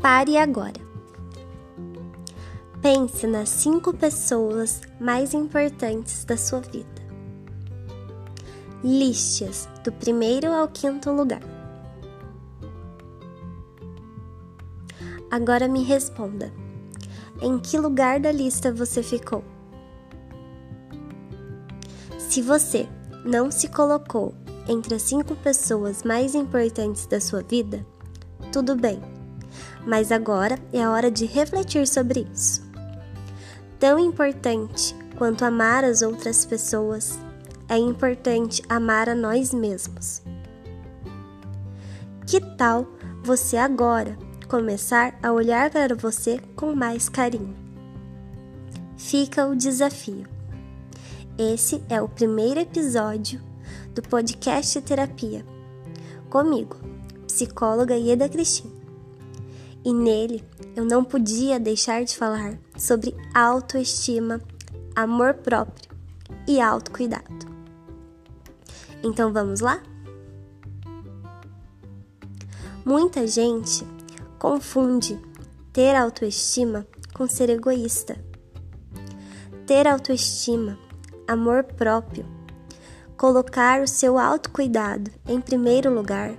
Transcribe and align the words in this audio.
Pare 0.00 0.38
agora. 0.38 0.80
Pense 2.80 3.26
nas 3.26 3.48
cinco 3.48 3.92
pessoas 3.92 4.80
mais 5.00 5.34
importantes 5.34 6.24
da 6.24 6.36
sua 6.36 6.60
vida. 6.60 6.86
Liste-as 8.84 9.68
do 9.82 9.90
primeiro 9.90 10.52
ao 10.52 10.68
quinto 10.68 11.10
lugar. 11.10 11.42
Agora 15.28 15.66
me 15.66 15.82
responda: 15.82 16.52
em 17.42 17.58
que 17.58 17.76
lugar 17.76 18.20
da 18.20 18.30
lista 18.30 18.72
você 18.72 19.02
ficou? 19.02 19.42
Se 22.18 22.40
você 22.40 22.88
não 23.24 23.50
se 23.50 23.66
colocou 23.68 24.32
entre 24.68 24.94
as 24.94 25.02
cinco 25.02 25.34
pessoas 25.34 26.04
mais 26.04 26.36
importantes 26.36 27.04
da 27.06 27.20
sua 27.20 27.42
vida, 27.42 27.84
tudo 28.52 28.76
bem, 28.76 29.02
mas 29.88 30.12
agora 30.12 30.58
é 30.70 30.82
a 30.82 30.90
hora 30.90 31.10
de 31.10 31.24
refletir 31.24 31.88
sobre 31.88 32.26
isso. 32.30 32.62
Tão 33.80 33.98
importante 33.98 34.94
quanto 35.16 35.46
amar 35.46 35.82
as 35.82 36.02
outras 36.02 36.44
pessoas, 36.44 37.18
é 37.70 37.78
importante 37.78 38.62
amar 38.68 39.08
a 39.08 39.14
nós 39.14 39.54
mesmos. 39.54 40.22
Que 42.26 42.38
tal 42.56 42.86
você 43.24 43.56
agora 43.56 44.18
começar 44.46 45.18
a 45.22 45.32
olhar 45.32 45.70
para 45.70 45.94
você 45.94 46.38
com 46.54 46.74
mais 46.74 47.08
carinho? 47.08 47.56
Fica 48.98 49.46
o 49.46 49.56
desafio. 49.56 50.26
Esse 51.38 51.82
é 51.88 52.02
o 52.02 52.08
primeiro 52.08 52.60
episódio 52.60 53.40
do 53.94 54.02
podcast 54.02 54.82
Terapia, 54.82 55.46
comigo, 56.28 56.76
psicóloga 57.26 57.96
Ieda 57.96 58.28
Cristina. 58.28 58.77
E 59.84 59.92
nele 59.92 60.44
eu 60.76 60.84
não 60.84 61.04
podia 61.04 61.58
deixar 61.58 62.04
de 62.04 62.16
falar 62.16 62.58
sobre 62.76 63.16
autoestima, 63.34 64.40
amor 64.94 65.34
próprio 65.34 65.90
e 66.46 66.60
autocuidado. 66.60 67.46
Então 69.02 69.32
vamos 69.32 69.60
lá? 69.60 69.80
Muita 72.84 73.26
gente 73.26 73.86
confunde 74.38 75.20
ter 75.72 75.94
autoestima 75.94 76.86
com 77.12 77.26
ser 77.28 77.50
egoísta. 77.50 78.16
Ter 79.66 79.86
autoestima, 79.86 80.78
amor 81.26 81.64
próprio, 81.64 82.24
colocar 83.16 83.82
o 83.82 83.86
seu 83.86 84.18
autocuidado 84.18 85.10
em 85.28 85.40
primeiro 85.40 85.92
lugar 85.92 86.32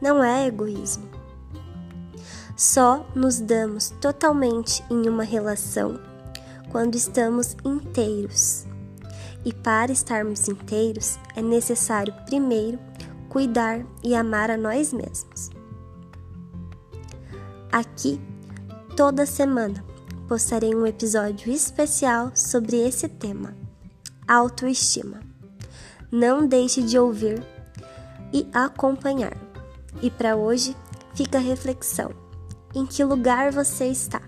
não 0.00 0.24
é 0.24 0.46
egoísmo. 0.46 1.19
Só 2.56 3.06
nos 3.14 3.40
damos 3.40 3.90
totalmente 4.00 4.84
em 4.90 5.08
uma 5.08 5.24
relação 5.24 6.00
quando 6.70 6.94
estamos 6.94 7.56
inteiros. 7.64 8.66
E 9.44 9.52
para 9.52 9.90
estarmos 9.90 10.48
inteiros 10.48 11.18
é 11.34 11.42
necessário 11.42 12.14
primeiro 12.26 12.78
cuidar 13.28 13.84
e 14.02 14.14
amar 14.14 14.50
a 14.50 14.56
nós 14.56 14.92
mesmos. 14.92 15.50
Aqui, 17.72 18.20
toda 18.96 19.24
semana, 19.24 19.84
postarei 20.28 20.74
um 20.74 20.86
episódio 20.86 21.50
especial 21.52 22.32
sobre 22.34 22.76
esse 22.76 23.08
tema: 23.08 23.54
autoestima. 24.26 25.20
Não 26.10 26.46
deixe 26.46 26.82
de 26.82 26.98
ouvir 26.98 27.42
e 28.32 28.46
acompanhar. 28.52 29.36
E 30.02 30.10
para 30.10 30.36
hoje, 30.36 30.76
fica 31.14 31.38
a 31.38 31.40
reflexão: 31.40 32.10
em 32.74 32.86
que 32.86 33.02
lugar 33.04 33.52
você 33.52 33.86
está? 33.86 34.20